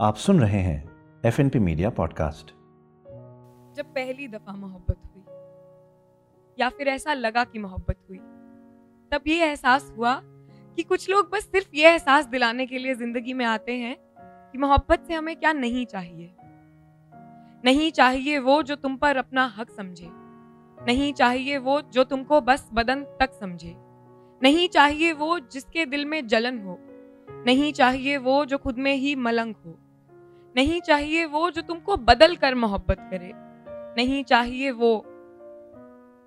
आप 0.00 0.16
सुन 0.16 0.40
रहे 0.40 0.58
हैं 0.58 0.90
F 1.26 1.40
N 1.40 1.48
P 1.48 1.58
media 1.58 1.90
podcast 1.90 2.46
जब 3.76 3.84
पहली 3.84 4.28
दफ़ा 4.28 4.52
मोहब्बत 4.52 4.96
हुई, 5.04 5.22
या 6.58 6.68
फिर 6.68 6.88
ऐसा 6.88 7.12
लगा 7.12 7.44
कि 7.44 7.58
मोहब्बत 7.58 7.96
हुई, 8.08 8.18
तब 9.12 9.20
ये 9.26 9.44
एहसास 9.44 9.94
हुआ 9.98 10.20
कि 10.76 10.82
कुछ 10.82 11.10
लोग 11.10 11.30
बस 11.30 11.44
सिर्फ़ 11.44 11.68
ये 11.74 11.90
एहसास 11.90 12.26
दिलाने 12.26 12.66
के 12.66 12.78
लिए 12.78 12.94
ज़िंदगी 12.94 13.32
में 13.32 13.44
आते 13.44 13.72
हैं 13.72 13.96
कि 14.52 14.58
मोहब्बत 14.58 15.04
से 15.08 15.14
हमें 15.14 15.36
क्या 15.36 15.52
नहीं 15.52 15.86
चाहिए। 15.86 16.34
नहीं 17.64 17.90
चाहिए 17.90 18.38
वो 18.38 18.62
जो 18.62 18.76
तुम 18.76 18.96
पर 18.96 19.16
अपना 19.16 19.54
हक 19.58 19.70
समझे। 19.70 20.08
नहीं 20.86 21.12
चाहिए 21.12 21.58
वो 21.58 21.80
जो 21.80 22.04
तुमको 22.04 22.40
बस 22.40 22.68
बदन 22.72 23.04
तक 23.04 23.32
समझे। 23.32 23.74
नहीं 24.42 24.68
चाहिए 24.68 25.12
वो 25.12 25.38
जिसके 25.38 25.86
दिल 25.86 26.04
में 26.04 26.26
जलन 26.26 26.58
हो। 26.58 26.78
नहीं 27.46 27.72
चाहिए 27.72 28.16
वो 28.16 28.44
जो 28.44 28.58
खुद 28.58 28.78
में 28.78 28.94
ही 28.94 29.16
मलंग 29.16 29.54
हो। 29.66 29.78
नहीं 30.56 30.80
चाहिए 30.80 31.24
वो 31.24 31.50
जो 31.50 31.62
तुमको 31.62 31.96
बदल 31.96 32.36
कर 32.36 32.54
मोहब्बत 32.54 32.96
करे। 33.00 33.32
नहीं 33.96 34.24
चाहिए 34.24 34.70
वो 34.70 35.04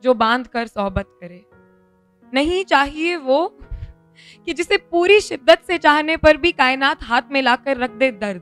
जो 0.03 0.13
बाँध 0.13 0.47
कर 0.47 0.67
सोहबत 0.67 1.05
करे। 1.21 1.45
नहीं 2.33 2.65
चाहिए 2.65 3.15
वो 3.15 3.57
कि 4.45 4.53
जिसे 4.53 4.77
पूरी 4.77 5.19
शिद्दत 5.19 5.63
से 5.67 5.77
चाहने 5.77 6.17
पर 6.17 6.37
भी 6.37 6.51
कायनात 6.51 7.03
हाथ 7.03 7.21
में 7.31 7.41
लाकर 7.41 7.77
रख 7.77 7.89
दे 7.89 8.11
दर्द। 8.11 8.41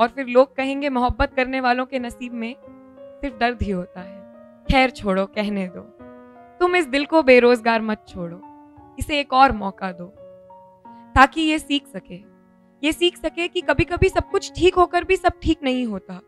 और 0.00 0.08
फिर 0.08 0.26
लोग 0.26 0.56
कहेंगे, 0.56 0.88
मोहब्बत 0.88 1.34
करने 1.34 1.60
वालों 1.60 1.86
के 1.86 1.98
नसीब 1.98 2.32
में 2.32 2.56
सिर्फ़ 3.20 3.36
दर्द 3.36 3.58
ही 3.62 3.70
होता 3.70 4.00
है। 4.00 4.22
खैर 4.70 4.90
छोड़ो, 4.90 5.26
कहने 5.26 5.68
दो। 5.68 5.80
तुम 6.60 6.76
इस 6.76 6.86
दिल 6.86 7.06
को 7.06 7.22
बेरोजगार 7.22 7.82
मत 7.82 8.04
छोड़ो। 8.08 8.40
इसे 8.98 9.20
एक 9.20 9.32
और 9.32 9.52
मौका 9.52 9.92
दो, 9.92 10.06
ताकि 11.14 11.40
ये 11.40 11.58
सीख 11.58 11.86
सके। 11.86 12.31
ये 12.82 12.92
सीख 12.92 13.16
सके 13.16 13.48
कि 13.48 13.60
कभी 13.60 13.84
कभी 13.84 14.08
सब 14.08 14.30
कुछ 14.30 14.52
ठीक 14.52 14.74
होकर 14.74 15.04
भी 15.04 15.16
सब 15.16 15.32
ठीक 15.42 15.62
नहीं 15.62 15.86
होता। 15.86 16.20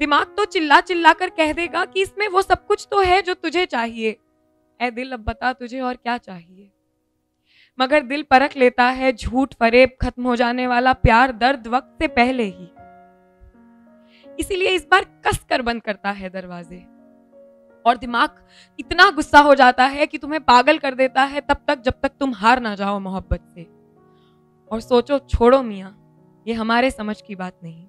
दिमाग 0.00 0.34
तो 0.36 0.44
चिल्ला 0.44 0.80
चिल्ला 0.80 1.12
कर 1.12 1.30
कह 1.30 1.52
देगा 1.52 1.84
कि 1.84 2.02
इसमें 2.02 2.26
वो 2.28 2.42
सब 2.42 2.66
कुछ 2.66 2.86
तो 2.90 3.00
है 3.00 3.22
जो 3.22 3.34
तुझे 3.34 3.66
चाहिए। 3.66 4.16
ए 4.80 4.90
दिल, 4.90 5.12
अब 5.12 5.20
बता 5.20 5.52
तुझे 5.52 5.80
और 5.80 5.94
क्या 5.94 6.16
चाहिए? 6.18 6.70
मगर 7.78 8.02
दिल 8.02 8.22
परख 8.22 8.56
लेता 8.56 8.84
है 8.84 9.12
झूठ 9.12 9.54
फरेब 9.54 9.90
खत्म 10.02 10.26
हो 10.26 10.36
जाने 10.36 10.66
वाला 10.66 10.92
प्यार 10.92 11.32
दर्द 11.32 11.66
वक्त 11.66 11.96
से 11.98 12.08
पहले 12.08 12.42
ही। 12.42 12.68
इसीलिए 14.40 14.68
इस 14.68 14.86
बार 14.90 15.04
कस 15.26 15.38
कर 15.50 15.62
बंद 15.62 15.82
करता 15.82 16.10
है 16.10 16.30
दरवाजे। 16.30 16.84
और 17.84 17.96
दिमाग 17.96 18.46
इतना 18.78 19.10
गुस्सा 19.10 19.40
हो 19.40 19.54
जाता 19.54 19.84
है 19.86 20.06
कि 20.06 20.18
तुम्हें 20.18 20.42
पागल 20.44 20.78
कर 20.78 20.94
देता 20.94 21.22
है 21.22 21.40
तब 21.40 21.64
तक 21.68 21.82
जब 21.82 22.00
तक 22.02 22.12
तुम 22.20 22.34
हार 22.34 22.60
ना 22.60 22.74
जाओ 22.74 22.98
मोहब्बत 22.98 23.40
से। 23.54 23.77
और 24.70 24.80
सोचो, 24.80 25.18
छोड़ो 25.18 25.62
मियाँ, 25.62 25.94
ये 26.46 26.54
हमारे 26.54 26.90
समझ 26.90 27.20
की 27.20 27.34
बात 27.34 27.54
नहीं। 27.62 27.86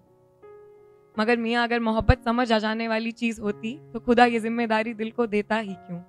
मगर 1.17 1.37
मियाँ, 1.37 1.63
अगर 1.63 1.79
मोहब्बत 1.79 2.23
समझ 2.25 2.51
आ 2.51 2.59
जाने 2.59 2.87
वाली 2.87 3.11
चीज़ 3.11 3.41
होती 3.41 3.77
तो 3.93 3.99
खुदा 3.99 4.25
ये 4.25 4.39
ज़िम्मेदारी 4.39 4.93
दिल 4.93 5.11
को 5.11 5.25
देता 5.27 5.57
ही 5.57 5.73
क्यों? 5.75 5.99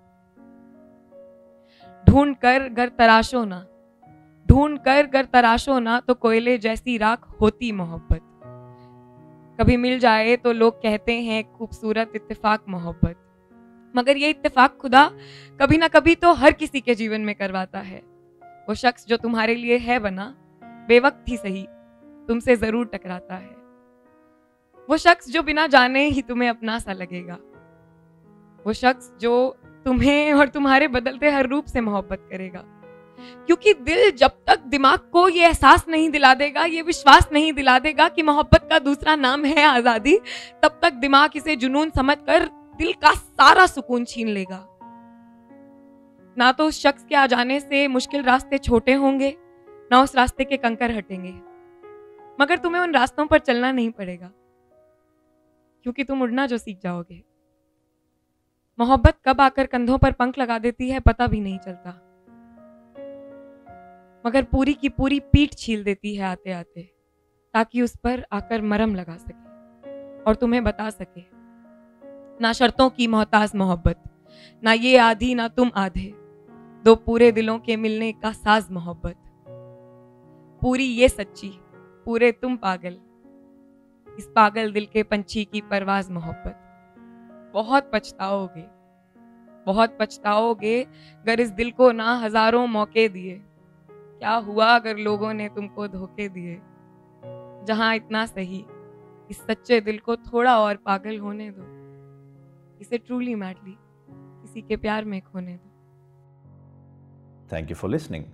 ढूंढ 2.05 2.35
कर 2.37 2.69
घर 2.69 2.89
तराशो 2.89 3.45
ना। 3.45 3.65
ढूंढ 4.49 4.79
कर 4.79 5.07
घर 5.07 5.25
तराशो 5.25 5.79
ना 5.79 5.99
तो 6.01 6.15
कोयले 6.15 6.57
जैसी 6.59 6.97
राख 6.99 7.27
होती 7.41 7.71
मोहब्बत। 7.73 8.21
कभी 9.59 9.77
मिल 9.77 9.99
जाए 9.99 10.37
तो 10.37 10.53
लोग 10.53 10.83
कहते 10.83 11.15
हैं, 11.15 11.43
खूबसूरत 11.53 12.13
इत्तेफाक 12.15 12.65
मोहब्बत। 12.69 13.17
मगर 13.95 14.17
ये 14.17 14.31
इत्तेफाक 14.31 14.77
खुदा 14.77 15.05
कभी 15.61 15.79
ना 15.79 15.89
कभी 15.89 16.15
तो 16.15 16.33
हर 16.33 16.53
किसी 16.53 16.81
के 16.81 16.95
जीवन 16.95 17.21
में 17.21 17.35
करवाता 17.35 17.81
है। 17.81 18.03
वो 18.69 18.75
शख्स 18.75 19.07
जो 19.07 19.17
तुम्हारे 19.17 19.55
लिए 19.55 19.79
है 19.79 19.99
बना 19.99 20.35
बेवक्त 20.91 21.29
ही 21.29 21.37
सही, 21.37 21.67
तुमसे 22.29 22.57
ज़रूर 22.57 22.87
टकराता 22.87 23.35
है। 23.35 23.55
वो 24.89 24.97
शख्स 24.97 25.31
जो 25.31 25.43
बिना 25.43 25.67
जाने 25.69 26.05
ही 26.07 26.23
तुम्हें 26.23 26.49
अपना 26.49 26.79
सा 26.79 26.93
लगेगा। 26.95 27.39
वो 28.65 28.73
शख्स 28.75 29.13
जो 29.21 29.33
तुम्हें 29.87 30.33
और 30.33 30.49
तुम्हारे 30.49 30.89
बदलते 30.91 31.31
हर 31.31 31.47
रूप 31.47 31.67
से 31.67 31.81
मोहब्बत 31.81 32.29
करेगा। 32.31 32.65
क्योंकि 33.47 33.73
दिल 33.77 34.11
जब 34.11 34.31
तक 34.47 34.61
दिमाग 34.69 34.99
को 35.13 35.29
ये 35.29 35.45
एहसास 35.47 35.85
नहीं 35.89 36.09
दिला 36.11 36.33
देगा, 36.35 36.65
ये 36.65 36.83
विश्वास 36.83 37.29
नहीं 37.33 37.53
दिला 37.53 37.79
देगा 37.79 38.09
कि 38.09 38.23
मोहब्बत 38.23 38.67
का 38.71 38.79
दूसरा 38.79 39.15
नाम 39.17 39.45
है 39.45 39.65
आज़ादी, 39.65 40.17
तब 40.63 40.79
तक 40.83 40.93
दिमाग 40.97 41.37
इसे 41.37 41.57
जुनून 41.57 41.91
समझकर 41.91 42.45
दिल 42.79 42.93
का 43.03 43.13
सारा 43.13 43.67
सुकून 43.67 44.05
छीन 44.05 44.29
लेगा। 44.29 44.67
ना 46.37 46.51
तो 46.53 46.67
उस 46.67 46.83
शख्स 46.83 47.05
के 47.05 47.15
आ 47.15 47.27
जाने 47.27 47.61
से 47.61 47.87
मुश्किल 47.89 48.23
रास्ते 48.23 48.59
छोटे 48.59 48.93
होंगे 48.95 49.31
ना 49.91 50.01
उस 50.03 50.15
रास्ते 50.17 50.45
के 50.45 50.57
कंकर 50.57 50.91
हटेंगे। 50.91 51.33
मगर 52.39 52.59
तुम्हें 52.59 52.83
उन 52.83 52.95
रास्तों 52.95 53.27
पर 53.27 53.39
चलना 53.39 53.73
नहीं 53.73 53.91
पड़ेगा, 53.91 54.31
क्योंकि 55.87 56.05
तुम 56.05 56.23
उड़ना 56.23 56.47
जो 56.47 56.59
सीख 56.59 56.79
जाओगे। 56.83 57.23
मोहब्बत 58.79 59.19
कब 59.25 59.41
आकर 59.41 59.67
कंधों 59.67 59.99
पर 59.99 60.13
पंख 60.13 60.39
लगा 60.39 60.59
देती 60.59 60.91
है, 60.91 61.01
पता 61.01 61.27
भी 61.27 61.41
नहीं 61.41 61.59
चलता। 61.59 61.91
मगर 64.25 64.43
पूरी 64.45 64.75
की 64.75 64.89
पूरी 64.89 65.19
पीठ 65.33 65.55
छील 65.55 65.85
देती 65.85 66.15
है 66.17 66.25
आते 66.25 66.53
आते 66.53 66.83
ताकि 67.55 67.83
उस 67.83 67.97
पर 67.97 68.25
आकर 68.33 68.63
मरम 68.63 68.95
लगा 68.95 69.17
सके 69.17 70.23
और 70.23 70.35
तुम्हें 70.35 70.63
बता 70.65 70.89
सके। 70.91 71.23
ना 72.41 72.53
शर्तों 72.53 72.89
की 72.91 73.07
मोहताज 73.07 73.55
मोहब्बत, 73.55 74.03
ना 74.63 74.73
ये 74.73 74.97
आधी, 74.99 75.35
ना 75.35 75.49
तुम 75.49 75.71
आधे। 75.77 76.13
दो 76.85 76.95
पूरे 76.97 77.31
दिलों 77.33 77.59
के 77.59 77.77
मिलने 77.77 78.13
का 78.13 78.33
साज 78.33 78.71
मोहब्बत। 78.71 79.17
पूरी 80.63 80.85
ये 80.85 81.09
सच्ची, 81.09 81.49
पूरे 82.07 82.33
तुम 82.33 82.57
पागल। 82.57 82.97
इस 84.19 84.27
पागल 84.37 84.73
दिल 84.73 84.87
के 84.87 85.03
पंछी 85.03 85.45
की 85.45 85.61
परवाज 85.61 86.11
मोहब्बत। 86.11 87.51
बहुत 87.55 87.91
पछताओगे 87.95 88.67
बहुत 89.67 89.97
पछताओगे, 90.01 90.83
अगर 90.83 91.41
इस 91.41 91.51
दिल 91.51 91.71
को 91.71 91.91
ना 91.93 92.15
हज़ारों 92.17 92.67
मौके 92.67 93.09
दिए। 93.09 93.41
क्या 93.89 94.35
हुआ 94.35 94.67
अगर 94.67 94.97
लोगों 94.97 95.33
ने 95.35 95.49
तुमको 95.49 95.89
धोखे 95.89 96.29
दिए? 96.29 96.61
जहाँ 97.67 97.95
इतना 97.97 98.27
सही, 98.27 98.65
इस 99.31 99.41
सच्चे 99.41 99.81
दिल 99.81 99.99
को 99.99 100.17
थोड़ा 100.17 100.59
और 100.61 100.77
पागल 100.77 101.19
होने 101.19 101.51
दो। 101.51 101.63
इसे 102.81 102.99
ट्रूली 102.99 103.35
मैडली 103.35 103.77
किसी 104.11 104.63
के 104.63 104.77
प्यार 104.77 105.05
में 105.05 105.21
खोने 105.23 105.57
दो। 105.57 105.69
थैंक 107.53 107.71
यू 107.71 107.77
फॉर 107.77 107.91
लिसनिंग 107.91 108.25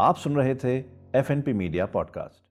आप 0.00 0.16
सुन 0.16 0.36
रहे 0.36 0.54
थे 0.54 0.97
F 1.14 1.32
N 1.32 1.42
P 1.42 1.52
media 1.52 1.86
podcast. 1.86 2.47